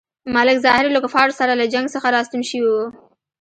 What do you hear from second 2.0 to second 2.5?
راستون